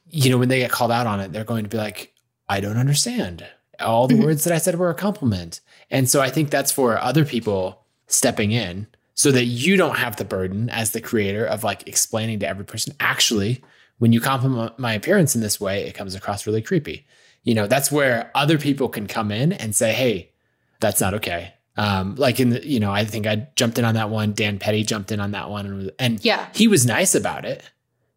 [0.09, 2.13] you know, when they get called out on it, they're going to be like,
[2.47, 3.45] I don't understand.
[3.79, 4.25] All the mm-hmm.
[4.25, 5.61] words that I said were a compliment.
[5.89, 10.15] And so I think that's for other people stepping in so that you don't have
[10.15, 13.63] the burden as the creator of like explaining to every person actually
[13.99, 17.05] when you compliment my appearance in this way it comes across really creepy
[17.43, 20.31] you know that's where other people can come in and say hey
[20.79, 23.93] that's not okay um, like in the, you know i think i jumped in on
[23.93, 27.13] that one dan petty jumped in on that one and, and yeah he was nice
[27.13, 27.61] about it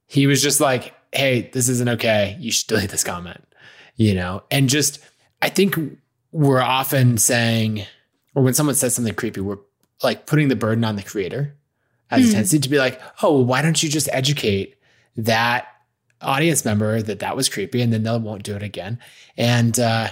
[0.06, 2.36] he was just like hey, this isn't okay.
[2.40, 3.44] You should delete this comment,
[3.96, 4.42] you know?
[4.50, 4.98] And just,
[5.42, 5.76] I think
[6.30, 7.84] we're often saying,
[8.34, 9.58] or when someone says something creepy, we're
[10.02, 11.54] like putting the burden on the creator
[12.10, 12.24] as mm.
[12.24, 12.32] a hmm.
[12.32, 14.76] tendency to be like, oh, well, why don't you just educate
[15.16, 15.66] that
[16.20, 18.98] audience member that that was creepy and then they won't do it again.
[19.36, 20.08] And uh,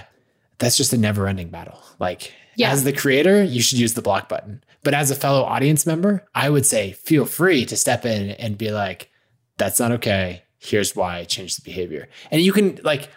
[0.59, 1.79] that's just a never ending battle.
[1.97, 2.71] Like, yeah.
[2.71, 4.63] as the creator, you should use the block button.
[4.83, 8.57] But as a fellow audience member, I would say feel free to step in and
[8.57, 9.09] be like,
[9.57, 10.43] that's not okay.
[10.57, 12.09] Here's why I changed the behavior.
[12.31, 13.09] And you can like,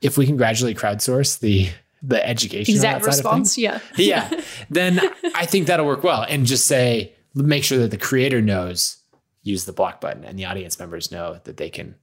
[0.00, 1.70] if we can gradually crowdsource the
[2.02, 5.00] the education exact response, yeah, yeah, then
[5.34, 6.24] I think that'll work well.
[6.28, 8.98] And just say, make sure that the creator knows
[9.42, 11.96] use the block button, and the audience members know that they can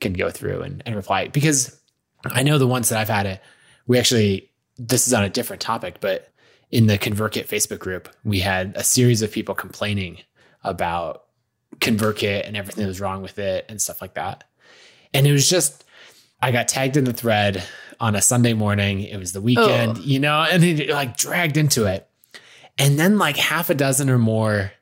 [0.00, 1.78] can go through and, and reply because
[2.24, 3.42] I know the ones that I've had it.
[3.86, 6.32] We actually this is on a different topic, but
[6.70, 10.18] in the ConvertKit Facebook group, we had a series of people complaining
[10.64, 11.24] about
[11.78, 14.44] ConvertKit and everything that was wrong with it and stuff like that.
[15.12, 15.84] And it was just,
[16.42, 17.62] I got tagged in the thread
[18.00, 19.02] on a Sunday morning.
[19.02, 20.00] It was the weekend, oh.
[20.00, 22.08] you know, and it like dragged into it.
[22.78, 24.72] And then like half a dozen or more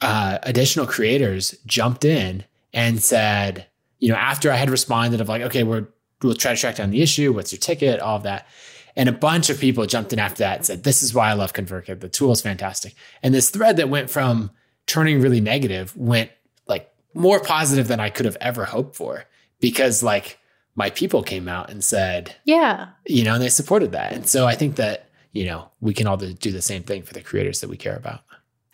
[0.00, 3.66] uh, additional creators jumped in and said,
[3.98, 5.88] you know, after I had responded of like, okay, we're,
[6.22, 7.32] we'll try to track down the issue.
[7.32, 7.98] What's your ticket?
[7.98, 8.46] All of that.
[8.94, 11.34] And a bunch of people jumped in after that and said, This is why I
[11.34, 12.00] love ConvertKit.
[12.00, 12.94] The tool is fantastic.
[13.22, 14.50] And this thread that went from
[14.86, 16.30] turning really negative went
[16.66, 19.24] like more positive than I could have ever hoped for
[19.60, 20.38] because like
[20.78, 24.12] my people came out and said, Yeah, you know, and they supported that.
[24.12, 27.12] And so I think that, you know, we can all do the same thing for
[27.12, 28.20] the creators that we care about.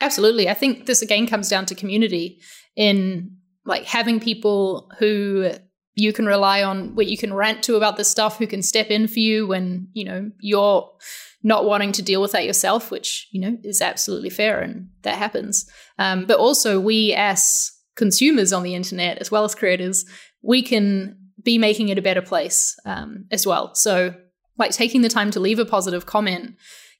[0.03, 0.51] Absolutely.
[0.51, 2.41] I think this again comes down to community
[2.77, 5.53] in like having people who
[5.95, 8.89] you can rely on what you can rant to about this stuff who can step
[8.89, 10.91] in for you when you know you're
[11.43, 15.17] not wanting to deal with that yourself which you know is absolutely fair and that
[15.17, 20.05] happens um, but also we as consumers on the internet as well as creators
[20.43, 24.15] we can be making it a better place um, as well so
[24.59, 26.55] like taking the time to leave a positive comment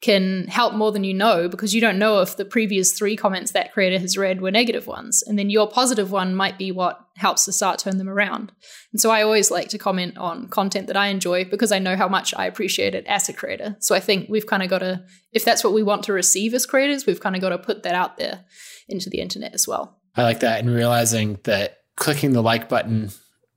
[0.05, 3.53] can help more than you know because you don't know if the previous three comments
[3.53, 5.23] that creator has read were negative ones.
[5.27, 8.53] And then your positive one might be what helps to start turn them around.
[8.93, 11.97] And so I always like to comment on content that I enjoy because I know
[11.97, 13.77] how much I appreciate it as a creator.
[13.81, 15.03] So I think we've kind of got to,
[15.33, 17.83] if that's what we want to receive as creators, we've kind of got to put
[17.85, 18.45] that out there
[18.91, 19.99] into the internet as well.
[20.17, 20.61] I like that.
[20.61, 23.11] And realizing that clicking the like button,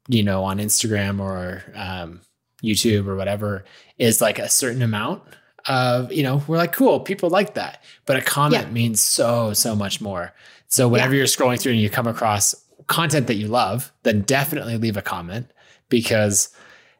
[0.07, 2.21] you know, on Instagram or um,
[2.63, 3.65] YouTube or whatever
[3.97, 5.23] is like a certain amount
[5.67, 7.83] of, you know, we're like, cool, people like that.
[8.05, 8.73] But a comment yeah.
[8.73, 10.33] means so, so much more.
[10.67, 11.19] So whenever yeah.
[11.19, 12.55] you're scrolling through and you come across
[12.87, 15.51] content that you love, then definitely leave a comment
[15.89, 16.49] because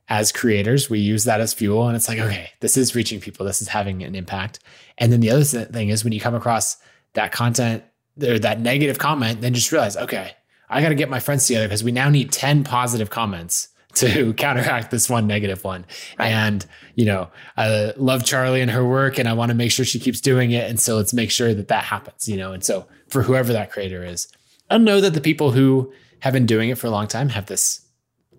[0.10, 1.88] as creators, we use that as fuel.
[1.88, 4.60] And it's like, okay, this is reaching people, this is having an impact.
[4.98, 6.78] And then the other thing is when you come across
[7.14, 7.84] that content
[8.22, 10.34] or that negative comment, then just realize, okay,
[10.70, 14.34] I got to get my friends together because we now need 10 positive comments to
[14.38, 15.86] counteract this one negative one.
[16.20, 16.32] Right.
[16.32, 19.86] And, you know, I love Charli and her work and I want to make sure
[19.86, 20.70] she keeps doing it.
[20.70, 22.54] And so let's make sure that that happens, you know?
[22.54, 24.28] And so for whoever that creator is,
[24.70, 27.46] I know that the people who have been doing it for a long time have
[27.46, 27.86] this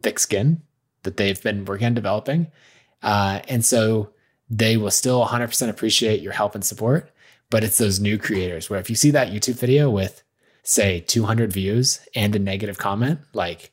[0.03, 0.63] thick skin
[1.03, 2.49] that they've been working on developing.
[3.03, 4.11] Uh, and so
[4.51, 7.11] they will still 100% appreciate your help and support.
[7.51, 10.23] But it's those new creators where if you see that YouTube video with,
[10.63, 13.73] say, 200 views and a negative comment, like,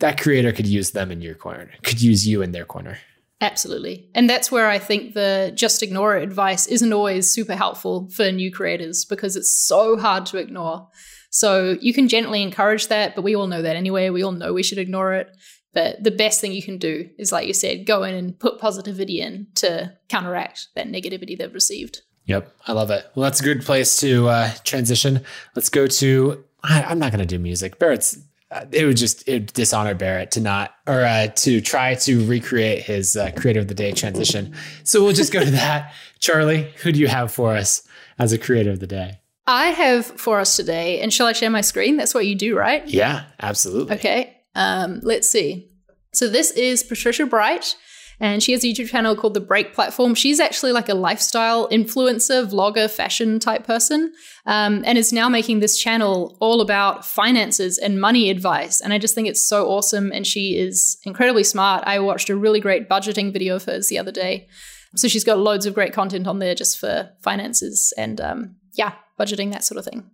[0.00, 2.98] that creator could use them in your corner, could use you in their corner.
[3.40, 4.08] Absolutely.
[4.14, 8.32] And that's where I think the just ignore it advice isn't always super helpful for
[8.32, 10.88] new creators because it's so hard to ignore.
[11.30, 14.08] So you can gently encourage that, but we all know that anyway.
[14.08, 15.28] We all know we should ignore it.
[15.74, 18.60] But the best thing you can do is, like you said, go in and put
[18.60, 22.02] positivity in to counteract that negativity they've received.
[22.26, 23.06] Yep, I love it.
[23.14, 25.22] Well, that's a good place to uh, transition.
[25.54, 26.44] Let's go to.
[26.62, 27.78] I, am not going to do music.
[27.78, 28.18] Barrett's
[28.50, 32.24] uh, it would just it would dishonor Barrett to not or uh, to try to
[32.26, 34.54] recreate his uh, creator of the day transition.
[34.84, 35.92] So we'll just go to that.
[36.20, 37.86] Charli, who do you have for us
[38.18, 39.18] as a creator of the day?
[39.46, 41.98] I have for us today, and shall I share my screen?
[41.98, 42.86] That's what you do, right?
[42.88, 43.96] Yeah, absolutely.
[43.96, 44.34] Okay.
[44.54, 45.68] Um, let's see.
[46.12, 47.76] So this is Patricia Bright
[48.20, 50.14] and she has a YouTube channel called The Break Platform.
[50.14, 54.12] She's actually like a lifestyle influencer, vlogger, fashion type person,
[54.46, 58.80] um, and is now making this channel all about finances and money advice.
[58.80, 60.12] And I just think it's so awesome.
[60.12, 61.84] And she is incredibly smart.
[61.86, 64.48] I watched a really great budgeting video of hers the other day.
[64.96, 68.92] So she's got loads of great content on there just for finances and um, yeah,
[69.18, 70.10] budgeting that sort of thing.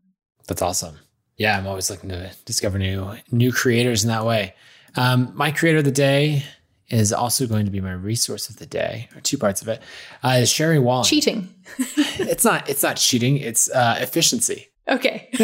[0.48, 0.98] That's awesome.
[1.36, 4.54] Yeah, I'm always looking to discover new new creators in that way.
[4.96, 6.44] Um, my creator of the day
[6.90, 9.80] is also going to be my resource of the day, or two parts of it.
[10.22, 11.04] Uh, is Sherry Walling.
[11.04, 11.54] Cheating.
[11.78, 12.68] it's not.
[12.68, 13.36] It's not cheating.
[13.36, 14.68] It's uh, efficiency.
[14.88, 15.28] Okay.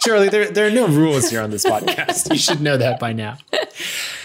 [0.00, 2.32] Charli, there there are no rules here on this podcast.
[2.32, 3.38] You should know that by now.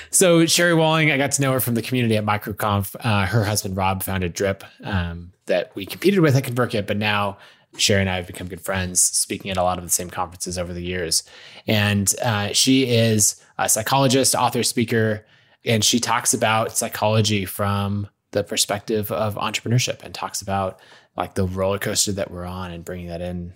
[0.10, 2.96] So Sherry Walling, I got to know her from the community at MicroConf.
[3.00, 7.38] Uh, her husband Rob founded Drip um, that we competed with at ConvertKit, but now
[7.78, 10.60] Sherry and I have become good friends, speaking at a lot of the same conferences
[10.60, 11.24] over the years.
[11.68, 15.26] And uh, she is a psychologist, author, speaker,
[15.65, 20.80] and she talks about psychology from the perspective of entrepreneurship and talks about
[21.15, 23.54] like the roller coaster that we're on and bringing that in,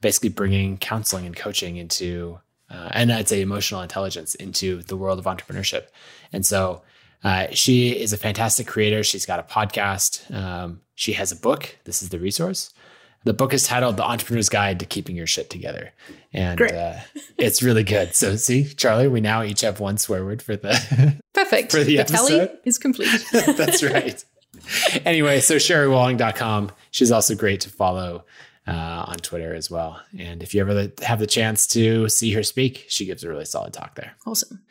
[0.00, 2.38] basically bringing counseling and coaching into,
[2.70, 5.86] uh, and I'd say emotional intelligence into the world of entrepreneurship.
[6.32, 6.82] And so
[7.24, 9.02] uh, she is a fantastic creator.
[9.02, 10.34] She's got a podcast.
[10.34, 11.78] Um, she has a book.
[11.84, 12.72] This is the resource.
[13.28, 15.92] The book is titled The Entrepreneur's Guide to Keeping Your Shit Together.
[16.32, 16.94] And uh,
[17.36, 18.14] it's really good.
[18.14, 21.84] So, see, Charli, we now each have one swear word for the perfect for the,
[21.84, 22.26] the episode.
[22.26, 23.22] tally is complete.
[23.32, 24.24] That's right.
[25.04, 26.72] anyway, so sherrywalling.com.
[26.90, 28.24] She's also great to follow
[28.66, 30.00] uh, on Twitter as well.
[30.18, 33.44] And if you ever have the chance to see her speak, she gives a really
[33.44, 34.14] solid talk there.
[34.26, 34.62] Awesome.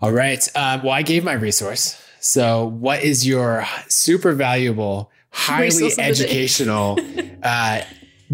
[0.00, 0.46] All right.
[0.54, 2.00] Uh, well, I gave my resource.
[2.20, 6.98] So, what is your super valuable, highly educational,
[7.42, 7.82] uh,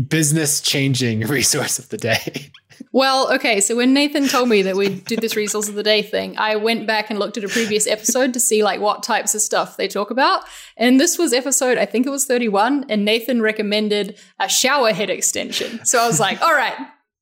[0.08, 2.50] business changing resource of the day?
[2.92, 3.60] Well, okay.
[3.60, 6.56] So when Nathan told me that we did this resource of the day thing, I
[6.56, 9.76] went back and looked at a previous episode to see like what types of stuff
[9.76, 10.44] they talk about.
[10.76, 15.10] And this was episode, I think it was 31, and Nathan recommended a shower head
[15.10, 15.84] extension.
[15.84, 16.74] So I was like, all right,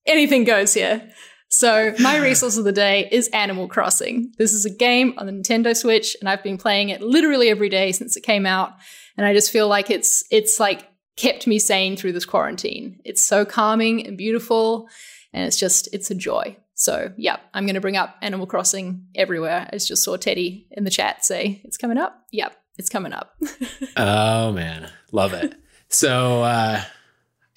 [0.07, 1.09] anything goes here.
[1.51, 4.33] So my resource of the day is Animal Crossing.
[4.39, 7.69] This is a game on the Nintendo Switch, and I've been playing it literally every
[7.69, 8.73] day since it came out.
[9.17, 13.01] And I just feel like it's it's like kept me sane through this quarantine.
[13.05, 14.89] It's so calming and beautiful
[15.33, 16.57] and it's just it's a joy.
[16.75, 19.69] So yeah, I'm going to bring up Animal Crossing everywhere.
[19.71, 22.25] I just saw Teddy in the chat say it's coming up.
[22.33, 23.37] Yep, it's coming up.
[23.97, 25.55] oh man, love it.
[25.89, 26.83] So uh,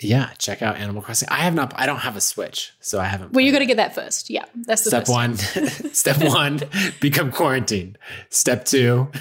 [0.03, 1.29] yeah, check out Animal Crossing.
[1.29, 1.73] I have not.
[1.75, 3.33] I don't have a Switch, so I haven't.
[3.33, 4.29] Well, you got to get that first.
[4.29, 5.37] Yeah, that's the step one.
[5.93, 6.61] step one:
[6.99, 7.97] become quarantined.
[8.29, 9.11] Step two: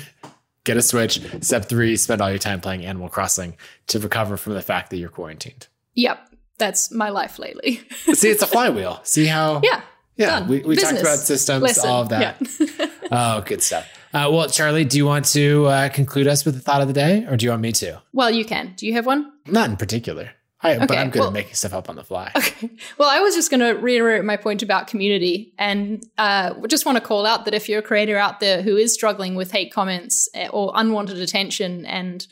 [0.64, 1.20] get a Switch.
[1.40, 3.56] Step three: spend all your time playing Animal Crossing
[3.88, 5.68] to recover from the fact that you're quarantined.
[5.94, 6.18] Yep,
[6.58, 7.80] that's my life lately.
[8.14, 9.00] See, it's a flywheel.
[9.02, 9.60] See how?
[9.62, 9.82] Yeah.
[10.16, 10.40] Yeah.
[10.40, 10.48] Done.
[10.48, 11.90] We, we talked about systems, Lesson.
[11.90, 12.38] all of that.
[12.60, 12.86] Yeah.
[13.10, 13.88] oh, good stuff.
[14.14, 16.94] Uh, well, Charli, do you want to uh, conclude us with the thought of the
[16.94, 18.02] day or do you want me to?
[18.12, 18.74] Well, you can.
[18.76, 19.32] Do you have one?
[19.46, 20.32] Not in particular.
[20.62, 22.30] I, okay, but I'm good well, at making stuff up on the fly.
[22.36, 22.70] Okay.
[22.98, 26.96] Well, I was just going to reiterate my point about community and uh, just want
[26.96, 29.72] to call out that if you're a creator out there who is struggling with hate
[29.72, 32.26] comments eh, or unwanted attention, and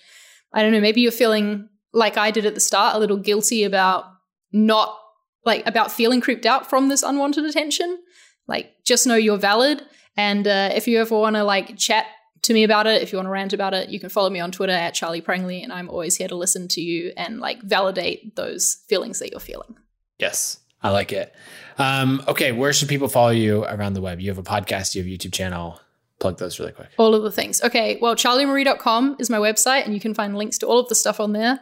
[0.52, 3.64] I don't know, maybe you're feeling like I did at the start, a little guilty
[3.64, 4.04] about
[4.52, 4.96] not
[5.44, 7.98] like about feeling creeped out from this unwanted attention.
[8.46, 9.82] Like, just know you're valid.
[10.16, 12.06] And uh, if you ever want to like chat
[12.42, 14.40] to me about it, if you want to rant about it, you can follow me
[14.40, 17.62] on Twitter at Charli Prangley, and I'm always here to listen to you and like
[17.62, 19.76] validate those feelings that you're feeling.
[20.18, 21.34] Yes, I like it.
[21.78, 24.20] Um, okay, where should people follow you around the web?
[24.20, 25.80] You have a podcast, you have a YouTube channel.
[26.18, 26.88] Plug those really quick.
[26.98, 27.62] All of the things.
[27.62, 30.94] Okay, well, charlimarie.com is my website, and you can find links to all of the
[30.94, 31.60] stuff on there.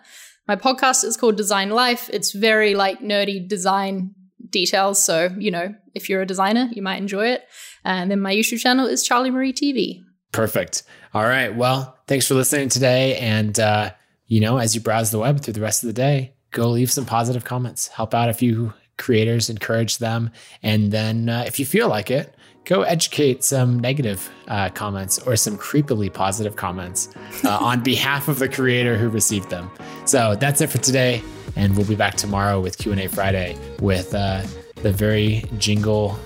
[0.48, 2.08] My podcast is called Design Life.
[2.12, 4.14] It's very like nerdy design
[4.50, 5.04] details.
[5.04, 7.44] So, you know, if you're a designer, you might enjoy it.
[7.84, 10.02] And then my YouTube channel is Charli Marie TV.
[10.32, 10.82] Perfect.
[11.14, 11.54] All right.
[11.54, 13.16] Well, thanks for listening today.
[13.18, 13.92] And, uh,
[14.26, 16.90] you know, as you browse the web through the rest of the day, go leave
[16.90, 20.30] some positive comments, help out a few creators, encourage them.
[20.62, 22.34] And then uh, if you feel like it,
[22.68, 27.08] go educate some negative uh, comments or some creepily positive comments
[27.44, 29.70] uh, on behalf of the creator who received them.
[30.04, 31.22] So that's it for today,
[31.56, 34.42] and we'll be back tomorrow with Q and A Friday with uh,
[34.82, 36.18] the very jingle.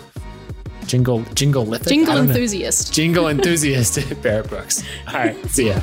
[0.87, 1.89] Jingle, jingle lithic?
[1.89, 2.91] Jingle enthusiast.
[2.91, 2.95] Know.
[2.95, 4.83] Jingle enthusiast, Barrett Brooks.
[5.09, 5.81] All right, see ya.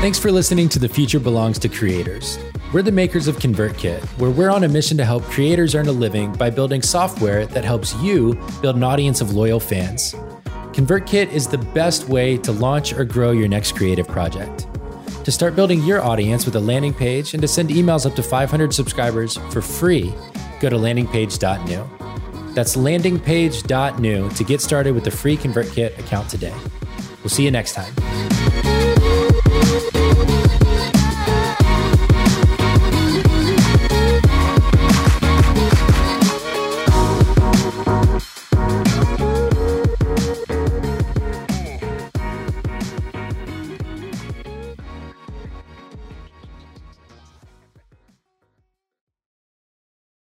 [0.00, 2.38] Thanks for listening to The Future Belongs to Creators.
[2.72, 5.92] We're the makers of ConvertKit, where we're on a mission to help creators earn a
[5.92, 10.14] living by building software that helps you build an audience of loyal fans.
[10.72, 14.66] ConvertKit is the best way to launch or grow your next creative project.
[15.24, 18.22] To start building your audience with a landing page and to send emails up to
[18.24, 20.12] 500 subscribers for free,
[20.60, 22.54] go to landingpage.new.
[22.54, 26.54] That's landingpage.new to get started with the free ConvertKit account today.
[27.22, 28.11] We'll see you next time.